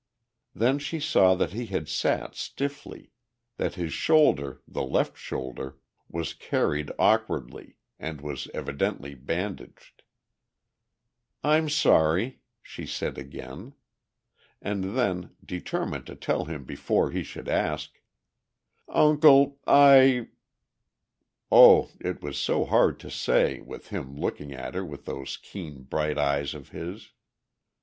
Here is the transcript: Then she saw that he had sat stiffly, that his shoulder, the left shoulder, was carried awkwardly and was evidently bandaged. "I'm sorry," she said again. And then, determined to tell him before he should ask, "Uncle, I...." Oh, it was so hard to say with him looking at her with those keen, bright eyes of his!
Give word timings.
Then 0.55 0.79
she 0.79 0.99
saw 0.99 1.35
that 1.35 1.51
he 1.51 1.67
had 1.67 1.87
sat 1.87 2.33
stiffly, 2.33 3.11
that 3.57 3.75
his 3.75 3.93
shoulder, 3.93 4.63
the 4.67 4.81
left 4.81 5.15
shoulder, 5.15 5.77
was 6.09 6.33
carried 6.33 6.89
awkwardly 6.97 7.75
and 7.99 8.19
was 8.19 8.47
evidently 8.51 9.13
bandaged. 9.13 10.01
"I'm 11.43 11.69
sorry," 11.69 12.39
she 12.63 12.87
said 12.87 13.19
again. 13.19 13.75
And 14.59 14.97
then, 14.97 15.35
determined 15.45 16.07
to 16.07 16.15
tell 16.15 16.45
him 16.45 16.63
before 16.63 17.11
he 17.11 17.21
should 17.21 17.47
ask, 17.47 18.01
"Uncle, 18.89 19.59
I...." 19.67 20.29
Oh, 21.51 21.91
it 21.99 22.23
was 22.23 22.39
so 22.39 22.65
hard 22.65 22.99
to 23.01 23.11
say 23.11 23.59
with 23.61 23.89
him 23.89 24.15
looking 24.15 24.51
at 24.51 24.73
her 24.73 24.83
with 24.83 25.05
those 25.05 25.37
keen, 25.37 25.83
bright 25.83 26.17
eyes 26.17 26.55
of 26.55 26.69
his! 26.69 27.11